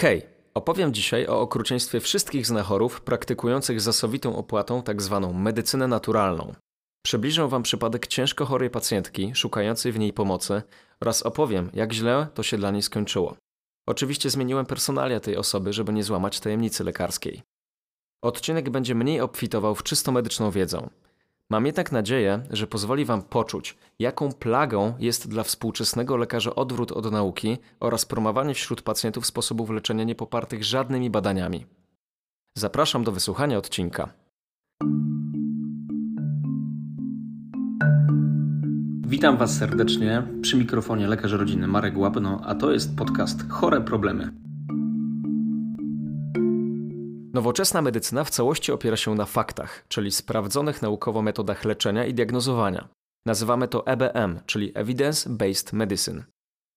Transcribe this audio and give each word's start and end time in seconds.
Hej, 0.00 0.22
opowiem 0.54 0.94
dzisiaj 0.94 1.26
o 1.26 1.40
okrucieństwie 1.40 2.00
wszystkich 2.00 2.46
znachorów 2.46 3.00
praktykujących 3.00 3.80
zasowitą 3.80 4.36
opłatą 4.36 4.82
tzw. 4.82 5.20
Tak 5.22 5.42
medycynę 5.42 5.88
naturalną. 5.88 6.54
Przybliżę 7.06 7.48
Wam 7.48 7.62
przypadek 7.62 8.06
ciężko 8.06 8.46
chorej 8.46 8.70
pacjentki 8.70 9.34
szukającej 9.34 9.92
w 9.92 9.98
niej 9.98 10.12
pomocy 10.12 10.62
oraz 11.00 11.22
opowiem, 11.22 11.70
jak 11.74 11.92
źle 11.92 12.26
to 12.34 12.42
się 12.42 12.56
dla 12.56 12.70
niej 12.70 12.82
skończyło. 12.82 13.36
Oczywiście 13.88 14.30
zmieniłem 14.30 14.66
personalia 14.66 15.20
tej 15.20 15.36
osoby, 15.36 15.72
żeby 15.72 15.92
nie 15.92 16.04
złamać 16.04 16.40
tajemnicy 16.40 16.84
lekarskiej. 16.84 17.42
Odcinek 18.24 18.70
będzie 18.70 18.94
mniej 18.94 19.20
obfitował 19.20 19.74
w 19.74 19.82
czysto 19.82 20.12
medyczną 20.12 20.50
wiedzę. 20.50 20.88
Mam 21.50 21.66
jednak 21.66 21.92
nadzieję, 21.92 22.42
że 22.50 22.66
pozwoli 22.66 23.04
Wam 23.04 23.22
poczuć, 23.22 23.76
jaką 23.98 24.32
plagą 24.32 24.94
jest 24.98 25.28
dla 25.28 25.42
współczesnego 25.42 26.16
lekarza 26.16 26.54
odwrót 26.54 26.92
od 26.92 27.12
nauki 27.12 27.58
oraz 27.80 28.04
promowanie 28.04 28.54
wśród 28.54 28.82
pacjentów 28.82 29.26
sposobów 29.26 29.70
leczenia 29.70 30.04
niepopartych 30.04 30.64
żadnymi 30.64 31.10
badaniami. 31.10 31.66
Zapraszam 32.58 33.04
do 33.04 33.12
wysłuchania 33.12 33.58
odcinka. 33.58 34.12
Witam 39.06 39.36
Was 39.36 39.56
serdecznie 39.58 40.22
przy 40.42 40.56
mikrofonie 40.56 41.08
lekarz 41.08 41.32
rodzinny 41.32 41.66
Marek 41.66 41.98
Łapno, 41.98 42.40
a 42.44 42.54
to 42.54 42.72
jest 42.72 42.96
podcast 42.96 43.48
Chore 43.48 43.80
Problemy. 43.80 44.29
Nowoczesna 47.32 47.82
medycyna 47.82 48.24
w 48.24 48.30
całości 48.30 48.72
opiera 48.72 48.96
się 48.96 49.14
na 49.14 49.26
faktach, 49.26 49.84
czyli 49.88 50.10
sprawdzonych 50.10 50.82
naukowo 50.82 51.22
metodach 51.22 51.64
leczenia 51.64 52.04
i 52.04 52.14
diagnozowania. 52.14 52.88
Nazywamy 53.26 53.68
to 53.68 53.86
EBM, 53.86 54.40
czyli 54.46 54.72
Evidence 54.74 55.30
Based 55.30 55.72
Medicine. 55.72 56.24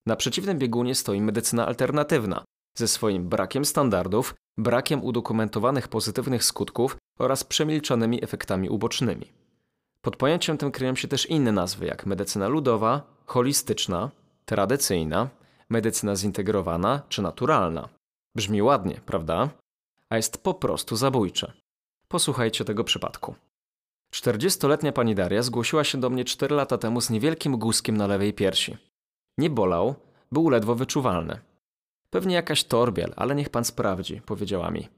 Na 0.06 0.16
przeciwnym 0.16 0.60
biegunie 0.60 0.96
stoi 0.96 1.22
medycyna 1.22 1.68
alternatywna, 1.68 2.44
ze 2.78 2.88
swoim 2.88 3.30
brakiem 3.30 3.66
standardów, 3.66 4.36
brakiem 4.58 5.04
udokumentowanych 5.04 5.88
pozytywnych 5.88 6.44
skutków 6.44 6.98
oraz 7.20 7.44
przemilczanymi 7.44 8.24
efektami 8.24 8.70
ubocznymi. 8.70 9.32
Pod 10.02 10.16
pojęciem 10.16 10.58
tym 10.58 10.72
kryją 10.72 10.96
się 10.96 11.08
też 11.08 11.26
inne 11.26 11.52
nazwy, 11.52 11.86
jak 11.86 12.06
medycyna 12.06 12.48
ludowa, 12.48 13.02
holistyczna, 13.26 14.12
tradycyjna, 14.46 15.30
medycyna 15.70 16.16
zintegrowana 16.16 17.02
czy 17.10 17.22
naturalna. 17.22 17.90
Brzmi 18.36 18.62
ładnie, 18.62 19.02
prawda? 19.06 19.50
A 20.10 20.18
jest 20.18 20.44
po 20.44 20.54
prostu 20.54 20.96
zabójcze. 20.96 21.54
Posłuchajcie 22.08 22.66
tego 22.66 22.84
przypadku. 22.84 23.36
40-letnia 24.16 24.92
pani 24.92 25.16
Daria 25.16 25.44
zgłosiła 25.44 25.84
się 25.84 26.00
do 26.00 26.10
mnie 26.10 26.26
4 26.26 26.56
lata 26.56 26.78
temu 26.78 27.02
z 27.02 27.10
niewielkim 27.10 27.58
guzkiem 27.58 27.98
na 27.98 28.08
lewej 28.08 28.34
piersi. 28.34 28.78
Nie 29.38 29.50
bolał, 29.50 29.96
był 30.32 30.50
ledwo 30.50 30.76
wyczuwalny. 30.76 31.40
Pewnie 32.10 32.36
jakaś 32.36 32.64
torbiel, 32.64 33.14
ale 33.16 33.36
niech 33.36 33.50
pan 33.50 33.66
sprawdzi, 33.66 34.22
powiedziała 34.22 34.72
mi. 34.72 34.90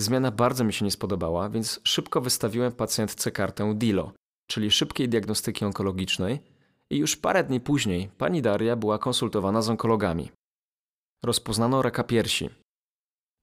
Zmiana 0.00 0.30
bardzo 0.30 0.64
mi 0.64 0.72
się 0.72 0.84
nie 0.84 0.90
spodobała, 0.90 1.48
więc 1.48 1.80
szybko 1.84 2.20
wystawiłem 2.20 2.72
pacjentce 2.72 3.30
kartę 3.30 3.74
DILO, 3.74 4.12
czyli 4.50 4.70
szybkiej 4.70 5.08
diagnostyki 5.08 5.64
onkologicznej, 5.64 6.40
i 6.90 6.96
już 6.96 7.16
parę 7.16 7.44
dni 7.44 7.60
później 7.60 8.08
pani 8.18 8.42
Daria 8.42 8.76
była 8.76 8.98
konsultowana 8.98 9.62
z 9.62 9.68
onkologami. 9.68 10.30
Rozpoznano 11.24 11.82
raka 11.82 12.04
piersi, 12.04 12.50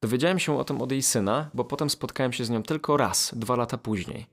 Dowiedziałem 0.04 0.40
się 0.40 0.59
o 0.59 0.64
tym 0.64 0.82
od 0.82 0.92
jej 0.92 1.02
syna, 1.02 1.50
bo 1.54 1.64
potem 1.64 1.90
spotkałem 1.90 2.34
się 2.34 2.46
z 2.46 2.50
nią 2.50 2.64
tylko 2.64 2.98
raz, 2.98 3.34
dwa 3.36 3.56
lata 3.56 3.78
później. 3.78 4.26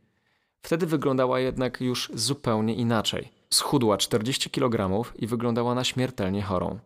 Wtedy 0.63 0.87
wyglądała 0.87 1.41
jednak 1.41 1.81
już 1.81 2.11
zupełnie 2.15 2.75
inaczej. 2.75 3.29
Schudła 3.55 3.97
40 3.97 4.51
kg 4.51 5.05
i 5.17 5.27
wyglądała 5.27 5.75
na 5.75 5.85
śmiertelnie 5.85 6.43
chorą. 6.43 6.79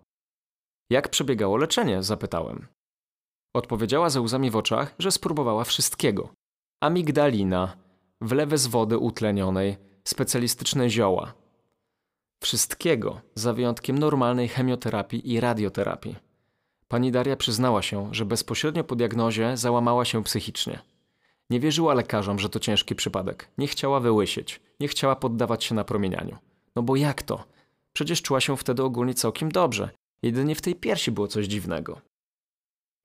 Jak 0.91 1.09
przebiegało 1.09 1.57
leczenie? 1.57 2.03
zapytałem. 2.03 2.67
Odpowiedziała 3.55 4.11
ze 4.11 4.21
łzami 4.21 4.51
w 4.51 4.57
oczach, 4.57 4.95
że 4.99 5.11
spróbowała 5.11 5.65
wszystkiego. 5.65 6.29
Amigdalina, 6.81 7.77
wlewy 8.21 8.59
z 8.59 8.67
wody 8.67 8.99
utlenionej, 8.99 9.77
specjalistyczne 10.05 10.91
zioła. 10.91 11.35
Wszystkiego, 12.43 13.21
za 13.35 13.53
wyjątkiem 13.53 13.99
normalnej 13.99 14.49
chemioterapii 14.49 15.33
i 15.33 15.41
radioterapii. 15.41 16.34
Pani 16.89 17.13
Daria 17.13 17.37
przyznała 17.37 17.83
się, 17.83 18.09
że 18.15 18.25
bezpośrednio 18.25 18.85
po 18.85 18.97
diagnozie 18.97 19.57
załamała 19.57 20.05
się 20.05 20.25
psychicznie. 20.25 20.79
Nie 21.51 21.61
wierzyła 21.61 21.95
lekarzom, 21.95 22.39
że 22.39 22.49
to 22.49 22.61
ciężki 22.61 22.95
przypadek. 22.95 23.49
Nie 23.59 23.67
chciała 23.67 24.01
wyłysieć. 24.01 24.61
Nie 24.81 24.89
chciała 24.89 25.17
poddawać 25.17 25.65
się 25.65 25.75
napromienianiu. 25.75 26.37
No 26.77 26.83
bo 26.83 26.97
jak 26.97 27.23
to? 27.23 27.45
Przecież 27.93 28.23
czuła 28.23 28.41
się 28.41 28.57
wtedy 28.57 28.83
ogólnie 28.83 29.15
całkiem 29.15 29.53
dobrze. 29.53 29.91
Jedynie 30.23 30.55
w 30.55 30.61
tej 30.61 30.75
piersi 30.75 31.11
było 31.11 31.29
coś 31.29 31.47
dziwnego. 31.47 32.01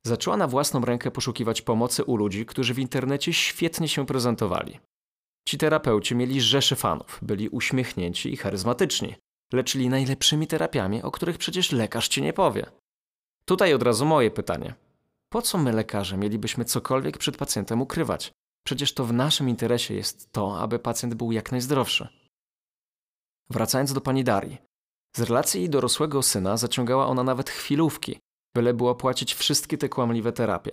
Zaczęła 0.05 0.37
na 0.37 0.47
własną 0.47 0.81
rękę 0.81 1.11
poszukiwać 1.11 1.61
pomocy 1.61 2.03
u 2.03 2.15
ludzi, 2.15 2.45
którzy 2.45 2.73
w 2.73 2.79
internecie 2.79 3.33
świetnie 3.33 3.87
się 3.87 4.05
prezentowali. 4.05 4.79
Ci 5.47 5.57
terapeuci 5.57 6.15
mieli 6.15 6.41
rzeszy 6.41 6.75
fanów, 6.75 7.19
byli 7.21 7.49
uśmiechnięci 7.49 8.33
i 8.33 8.37
charyzmatyczni. 8.37 9.15
Leczyli 9.53 9.89
najlepszymi 9.89 10.47
terapiami, 10.47 11.01
o 11.03 11.11
których 11.11 11.37
przecież 11.37 11.71
lekarz 11.71 12.07
ci 12.07 12.21
nie 12.21 12.33
powie. 12.33 12.65
Tutaj 13.49 13.73
od 13.73 13.83
razu 13.83 14.05
moje 14.05 14.31
pytanie. 14.31 14.73
Po 15.29 15.41
co 15.41 15.57
my, 15.57 15.71
lekarze, 15.71 16.17
mielibyśmy 16.17 16.65
cokolwiek 16.65 17.17
przed 17.17 17.37
pacjentem 17.37 17.81
ukrywać? 17.81 18.31
Przecież 18.65 18.93
to 18.93 19.05
w 19.05 19.13
naszym 19.13 19.49
interesie 19.49 19.93
jest 19.93 20.31
to, 20.31 20.59
aby 20.59 20.79
pacjent 20.79 21.13
był 21.13 21.31
jak 21.31 21.51
najzdrowszy. 21.51 22.07
Wracając 23.49 23.93
do 23.93 24.01
pani 24.01 24.23
Darii. 24.23 24.57
Z 25.15 25.21
relacji 25.21 25.61
jej 25.61 25.69
dorosłego 25.69 26.21
syna 26.21 26.57
zaciągała 26.57 27.07
ona 27.07 27.23
nawet 27.23 27.49
chwilówki, 27.49 28.19
byle 28.55 28.73
było 28.73 28.95
płacić 28.95 29.33
wszystkie 29.33 29.77
te 29.77 29.89
kłamliwe 29.89 30.31
terapie. 30.31 30.71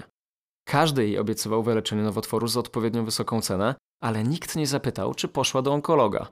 Każdy 0.68 1.04
jej 1.04 1.18
obiecywał 1.18 1.62
wyleczenie 1.62 2.02
nowotworu 2.02 2.48
za 2.48 2.60
odpowiednią 2.60 3.04
wysoką 3.04 3.40
cenę, 3.40 3.74
ale 4.02 4.24
nikt 4.24 4.56
nie 4.56 4.66
zapytał, 4.66 5.14
czy 5.14 5.28
poszła 5.28 5.62
do 5.62 5.72
onkologa. 5.72 6.28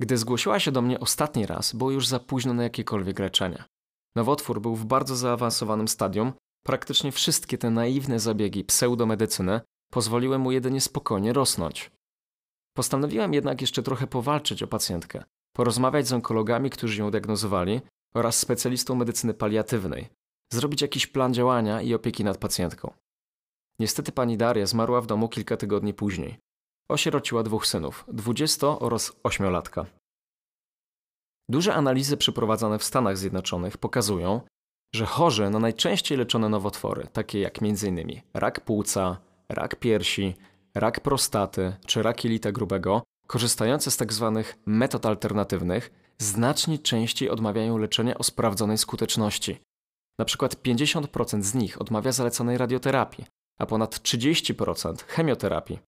Gdy 0.00 0.16
zgłosiła 0.16 0.60
się 0.60 0.72
do 0.72 0.82
mnie 0.82 1.00
ostatni 1.00 1.46
raz, 1.46 1.74
było 1.74 1.90
już 1.90 2.06
za 2.06 2.20
późno 2.20 2.54
na 2.54 2.62
jakiekolwiek 2.62 3.18
leczenie. 3.18 3.64
Nowotwór 4.16 4.60
był 4.60 4.76
w 4.76 4.84
bardzo 4.84 5.16
zaawansowanym 5.16 5.88
stadium. 5.88 6.32
Praktycznie 6.64 7.12
wszystkie 7.12 7.58
te 7.58 7.70
naiwne 7.70 8.20
zabiegi 8.20 8.64
pseudomedycyny 8.64 9.60
pozwoliły 9.90 10.38
mu 10.38 10.52
jedynie 10.52 10.80
spokojnie 10.80 11.32
rosnąć. 11.32 11.90
Postanowiłem 12.76 13.34
jednak 13.34 13.60
jeszcze 13.60 13.82
trochę 13.82 14.06
powalczyć 14.06 14.62
o 14.62 14.66
pacjentkę, 14.66 15.24
porozmawiać 15.52 16.08
z 16.08 16.12
onkologami, 16.12 16.70
którzy 16.70 17.00
ją 17.00 17.10
diagnozowali 17.10 17.80
oraz 18.14 18.38
specjalistą 18.38 18.94
medycyny 18.94 19.34
paliatywnej, 19.34 20.08
zrobić 20.52 20.82
jakiś 20.82 21.06
plan 21.06 21.34
działania 21.34 21.82
i 21.82 21.94
opieki 21.94 22.24
nad 22.24 22.38
pacjentką. 22.38 22.92
Niestety 23.78 24.12
pani 24.12 24.36
Daria 24.36 24.66
zmarła 24.66 25.00
w 25.00 25.06
domu 25.06 25.28
kilka 25.28 25.56
tygodni 25.56 25.94
później. 25.94 26.38
Osierociła 26.88 27.42
dwóch 27.42 27.66
synów, 27.66 28.04
20 28.08 28.66
oraz 28.66 29.12
8-latka. 29.22 29.86
Duże 31.50 31.74
analizy 31.74 32.16
przeprowadzone 32.16 32.78
w 32.78 32.84
Stanach 32.84 33.18
Zjednoczonych 33.18 33.78
pokazują, 33.78 34.40
że 34.94 35.06
chorzy 35.06 35.50
na 35.50 35.58
najczęściej 35.58 36.18
leczone 36.18 36.48
nowotwory, 36.48 37.06
takie 37.12 37.40
jak 37.40 37.62
m.in. 37.62 38.20
rak 38.34 38.60
płuca, 38.60 39.16
rak 39.48 39.76
piersi, 39.76 40.34
rak 40.74 41.00
prostaty 41.00 41.76
czy 41.86 42.02
rak 42.02 42.24
jelita 42.24 42.52
grubego, 42.52 43.02
korzystające 43.26 43.90
z 43.90 43.96
tzw. 43.96 44.32
Tak 44.44 44.58
metod 44.66 45.06
alternatywnych, 45.06 45.90
znacznie 46.18 46.78
częściej 46.78 47.30
odmawiają 47.30 47.78
leczenia 47.78 48.18
o 48.18 48.22
sprawdzonej 48.22 48.78
skuteczności. 48.78 49.58
Na 50.18 50.24
przykład 50.24 50.54
50% 50.54 51.42
z 51.42 51.54
nich 51.54 51.80
odmawia 51.80 52.12
zalecanej 52.12 52.58
radioterapii, 52.58 53.24
a 53.58 53.66
ponad 53.66 53.96
30% 53.96 55.04
chemioterapii. 55.06 55.78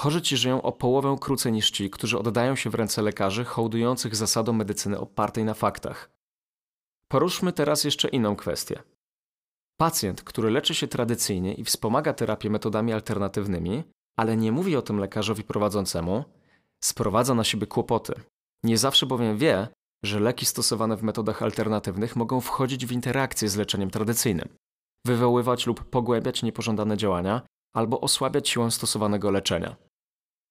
Chorzy 0.00 0.22
ci 0.22 0.36
żyją 0.36 0.62
o 0.62 0.72
połowę 0.72 1.16
krócej 1.20 1.52
niż 1.52 1.70
ci, 1.70 1.90
którzy 1.90 2.18
oddają 2.18 2.56
się 2.56 2.70
w 2.70 2.74
ręce 2.74 3.02
lekarzy 3.02 3.44
hołdujących 3.44 4.16
zasadą 4.16 4.52
medycyny 4.52 4.98
opartej 4.98 5.44
na 5.44 5.54
faktach. 5.54 6.10
Poruszmy 7.08 7.52
teraz 7.52 7.84
jeszcze 7.84 8.08
inną 8.08 8.36
kwestię. 8.36 8.82
Pacjent, 9.80 10.22
który 10.22 10.50
leczy 10.50 10.74
się 10.74 10.88
tradycyjnie 10.88 11.54
i 11.54 11.64
wspomaga 11.64 12.12
terapię 12.12 12.50
metodami 12.50 12.92
alternatywnymi, 12.92 13.82
ale 14.16 14.36
nie 14.36 14.52
mówi 14.52 14.76
o 14.76 14.82
tym 14.82 14.98
lekarzowi 14.98 15.42
prowadzącemu, 15.42 16.24
sprowadza 16.84 17.34
na 17.34 17.44
siebie 17.44 17.66
kłopoty. 17.66 18.14
Nie 18.64 18.78
zawsze 18.78 19.06
bowiem 19.06 19.38
wie, 19.38 19.68
że 20.04 20.20
leki 20.20 20.46
stosowane 20.46 20.96
w 20.96 21.02
metodach 21.02 21.42
alternatywnych 21.42 22.16
mogą 22.16 22.40
wchodzić 22.40 22.86
w 22.86 22.92
interakcję 22.92 23.48
z 23.48 23.56
leczeniem 23.56 23.90
tradycyjnym, 23.90 24.48
wywoływać 25.06 25.66
lub 25.66 25.84
pogłębiać 25.84 26.42
niepożądane 26.42 26.96
działania 26.96 27.42
albo 27.74 28.00
osłabiać 28.00 28.48
siłę 28.48 28.70
stosowanego 28.70 29.30
leczenia. 29.30 29.89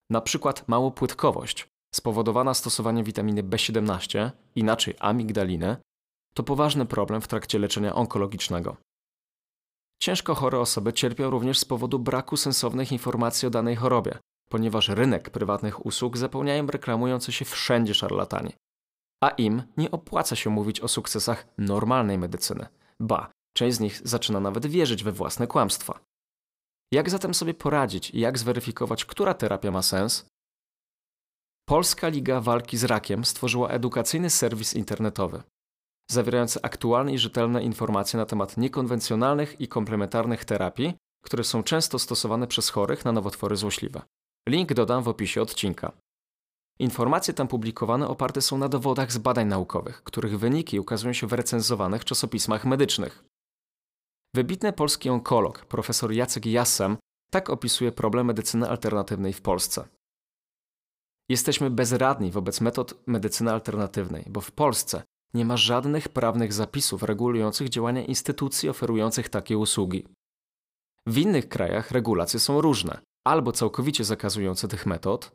Na 0.10 0.22
przykład 0.22 0.68
małopłytkowość 0.68 1.68
spowodowana 1.96 2.54
stosowaniem 2.54 3.06
witaminy 3.06 3.44
B17, 3.44 4.30
inaczej 4.56 4.96
amigdaliny, 5.00 5.78
to 6.34 6.44
poważny 6.44 6.86
problem 6.86 7.22
w 7.22 7.28
trakcie 7.28 7.60
leczenia 7.60 7.96
onkologicznego. 7.96 8.78
Ciężko 10.02 10.36
chore 10.36 10.60
osoby 10.60 10.94
cierpią 10.94 11.30
również 11.30 11.60
z 11.60 11.66
powodu 11.66 12.00
braku 12.00 12.38
sensownych 12.38 12.92
informacji 12.92 13.48
o 13.48 13.52
danej 13.52 13.76
chorobie, 13.76 14.20
ponieważ 14.50 14.90
rynek 14.90 15.30
prywatnych 15.30 15.86
usług 15.86 16.18
zapełniają 16.18 16.68
reklamujący 16.68 17.32
się 17.32 17.46
wszędzie 17.46 17.94
szarlatani. 17.94 18.54
A 19.24 19.30
im 19.30 19.64
nie 19.78 19.92
opłaca 19.92 20.36
się 20.36 20.50
mówić 20.50 20.80
o 20.80 20.88
sukcesach 20.88 21.48
normalnej 21.58 22.18
medycyny. 22.18 22.68
Ba, 23.00 23.32
Część 23.60 23.78
z 23.78 23.80
nich 23.80 24.02
zaczyna 24.04 24.40
nawet 24.40 24.66
wierzyć 24.66 25.04
we 25.04 25.12
własne 25.12 25.48
kłamstwa. 25.48 26.00
Jak 26.94 27.10
zatem 27.10 27.34
sobie 27.34 27.54
poradzić 27.54 28.10
i 28.10 28.20
jak 28.20 28.38
zweryfikować, 28.38 29.06
która 29.06 29.34
terapia 29.34 29.72
ma 29.72 29.82
sens? 29.82 30.26
Polska 31.66 32.08
Liga 32.08 32.42
Walki 32.42 32.78
z 32.78 32.84
Rakiem 32.84 33.26
stworzyła 33.26 33.70
edukacyjny 33.70 34.30
serwis 34.30 34.74
internetowy, 34.74 35.44
zawierający 36.12 36.62
aktualne 36.62 37.14
i 37.14 37.18
rzetelne 37.18 37.64
informacje 37.64 38.18
na 38.18 38.26
temat 38.26 38.58
niekonwencjonalnych 38.58 39.62
i 39.62 39.68
komplementarnych 39.68 40.46
terapii, 40.46 40.94
które 41.24 41.44
są 41.44 41.64
często 41.64 42.00
stosowane 42.00 42.48
przez 42.48 42.70
chorych 42.70 43.06
na 43.06 43.12
nowotwory 43.12 43.56
złośliwe. 43.56 44.02
Link 44.48 44.74
dodam 44.74 45.04
w 45.04 45.08
opisie 45.08 45.42
odcinka. 45.42 45.92
Informacje 46.80 47.34
tam 47.34 47.48
publikowane 47.48 48.08
oparte 48.08 48.42
są 48.42 48.58
na 48.58 48.70
dowodach 48.70 49.12
z 49.12 49.18
badań 49.18 49.48
naukowych, 49.48 50.04
których 50.04 50.40
wyniki 50.40 50.80
ukazują 50.80 51.14
się 51.14 51.28
w 51.28 51.34
recenzowanych 51.34 52.06
czasopismach 52.06 52.66
medycznych. 52.66 53.24
Wybitny 54.36 54.74
polski 54.74 55.10
onkolog, 55.10 55.66
profesor 55.66 56.12
Jacek 56.12 56.46
Jassem, 56.46 56.98
tak 57.32 57.50
opisuje 57.50 57.92
problem 57.92 58.28
medycyny 58.28 58.70
alternatywnej 58.70 59.34
w 59.34 59.42
Polsce. 59.42 59.88
Jesteśmy 61.30 61.70
bezradni 61.70 62.32
wobec 62.32 62.62
metod 62.62 62.94
medycyny 63.08 63.52
alternatywnej, 63.52 64.26
bo 64.30 64.42
w 64.42 64.52
Polsce 64.52 65.04
nie 65.34 65.46
ma 65.46 65.58
żadnych 65.58 66.10
prawnych 66.10 66.54
zapisów 66.54 67.04
regulujących 67.04 67.70
działania 67.70 68.06
instytucji 68.06 68.70
oferujących 68.70 69.30
takie 69.30 69.58
usługi. 69.58 70.08
W 71.06 71.18
innych 71.18 71.50
krajach 71.50 71.92
regulacje 71.92 72.40
są 72.40 72.62
różne, 72.62 73.00
albo 73.28 73.52
całkowicie 73.52 74.04
zakazujące 74.04 74.68
tych 74.68 74.86
metod, 74.86 75.32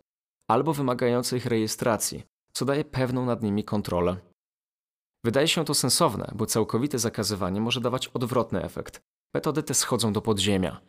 albo 0.50 0.73
wymagające 0.73 1.37
ich 1.37 1.46
rejestracji, 1.46 2.23
co 2.52 2.64
daje 2.64 2.85
pewną 2.85 3.25
nad 3.25 3.43
nimi 3.43 3.64
kontrolę. 3.64 4.17
Wydaje 5.25 5.49
się 5.49 5.65
to 5.65 5.75
sensowne, 5.75 6.32
bo 6.35 6.47
całkowite 6.47 6.99
zakazywanie 6.99 7.61
może 7.61 7.81
dawać 7.81 8.09
odwrotny 8.09 8.62
efekt. 8.62 9.00
Metody 9.35 9.62
te 9.62 9.75
schodzą 9.75 10.12
do 10.12 10.21
podziemia, 10.21 10.81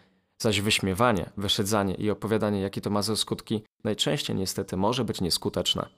zaś 0.41 0.61
wyśmiewanie, 0.61 1.29
wyszydzanie 1.37 1.95
i 1.95 2.09
opowiadanie, 2.09 2.61
jakie 2.61 2.81
to 2.81 2.89
ma 2.89 3.01
ze 3.01 3.17
skutki, 3.17 3.63
najczęściej 3.83 4.35
niestety 4.35 4.77
może 4.77 5.05
być 5.05 5.21
nieskuteczne. 5.21 5.89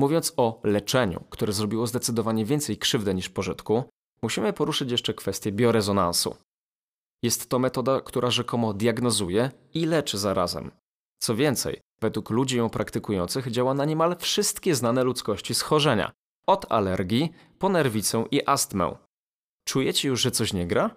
Mówiąc 0.00 0.32
o 0.36 0.60
leczeniu, 0.64 1.24
które 1.30 1.52
zrobiło 1.52 1.86
zdecydowanie 1.86 2.44
więcej 2.44 2.76
krzywdy 2.76 3.14
niż 3.14 3.28
pożytku, 3.28 3.84
musimy 4.22 4.52
poruszyć 4.52 4.90
jeszcze 4.90 5.14
kwestię 5.14 5.52
biorezonansu. 5.52 6.36
Jest 7.22 7.48
to 7.48 7.58
metoda, 7.58 8.00
która 8.00 8.30
rzekomo 8.30 8.74
diagnozuje 8.74 9.50
i 9.74 9.86
leczy 9.86 10.18
zarazem. 10.18 10.70
Co 11.18 11.36
więcej, 11.36 11.80
według 12.00 12.30
ludzi 12.30 12.56
ją 12.56 12.70
praktykujących 12.70 13.50
działa 13.50 13.74
na 13.74 13.84
niemal 13.84 14.16
wszystkie 14.16 14.74
znane 14.74 15.04
ludzkości 15.04 15.54
schorzenia, 15.54 16.12
od 16.48 16.72
alergii 16.72 17.32
po 17.58 17.68
nerwicę 17.68 18.24
i 18.30 18.48
astmę. 18.48 18.96
Czujecie 19.64 20.08
już, 20.08 20.20
że 20.20 20.30
coś 20.30 20.52
nie 20.52 20.66
gra? 20.66 20.90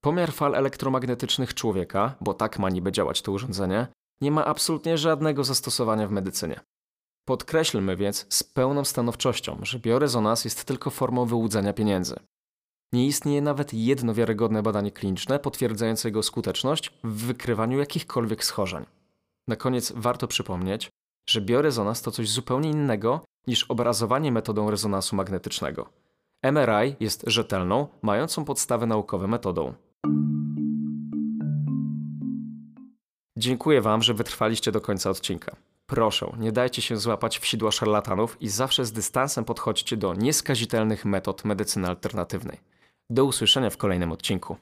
Pomiar 0.00 0.32
fal 0.32 0.54
elektromagnetycznych 0.54 1.54
człowieka, 1.54 2.14
bo 2.20 2.34
tak 2.34 2.58
ma 2.58 2.70
niby 2.70 2.92
działać 2.92 3.22
to 3.22 3.32
urządzenie, 3.32 3.86
nie 4.20 4.30
ma 4.30 4.44
absolutnie 4.44 4.98
żadnego 4.98 5.44
zastosowania 5.44 6.08
w 6.08 6.10
medycynie. 6.10 6.60
Podkreślmy 7.24 7.96
więc 7.96 8.26
z 8.28 8.42
pełną 8.42 8.84
stanowczością, 8.84 9.58
że 9.62 9.78
biorezonans 9.78 10.44
jest 10.44 10.64
tylko 10.64 10.90
formą 10.90 11.24
wyłudzenia 11.24 11.72
pieniędzy. 11.72 12.16
Nie 12.92 13.06
istnieje 13.06 13.42
nawet 13.42 13.74
jedno 13.74 14.14
wiarygodne 14.14 14.62
badanie 14.62 14.90
kliniczne 14.90 15.38
potwierdzające 15.38 16.08
jego 16.08 16.22
skuteczność 16.22 16.92
w 17.04 17.26
wykrywaniu 17.26 17.78
jakichkolwiek 17.78 18.44
schorzeń. 18.44 18.84
Na 19.48 19.56
koniec 19.56 19.92
warto 19.96 20.28
przypomnieć, 20.28 20.90
że 21.28 21.40
biorezonans 21.40 22.02
to 22.02 22.10
coś 22.10 22.28
zupełnie 22.28 22.70
innego 22.70 23.24
niż 23.48 23.64
obrazowanie 23.64 24.32
metodą 24.32 24.70
rezonansu 24.70 25.16
magnetycznego. 25.16 25.88
MRI 26.42 26.96
jest 27.00 27.24
rzetelną, 27.26 27.86
mającą 28.02 28.44
podstawy 28.44 28.86
naukowe 28.86 29.26
metodą. 29.26 29.74
Dziękuję 33.38 33.80
Wam, 33.80 34.02
że 34.02 34.14
wytrwaliście 34.14 34.72
do 34.72 34.80
końca 34.80 35.10
odcinka. 35.10 35.56
Proszę, 35.86 36.32
nie 36.38 36.52
dajcie 36.52 36.82
się 36.82 36.96
złapać 36.96 37.38
w 37.38 37.46
sidła 37.46 37.70
szarlatanów 37.70 38.36
i 38.42 38.48
zawsze 38.48 38.84
z 38.84 38.92
dystansem 38.92 39.44
podchodźcie 39.44 39.96
do 39.96 40.14
nieskazitelnych 40.14 41.04
metod 41.04 41.44
medycyny 41.44 41.88
alternatywnej. 41.88 42.60
Do 43.10 43.24
usłyszenia 43.24 43.70
w 43.70 43.76
kolejnym 43.76 44.12
odcinku. 44.12 44.56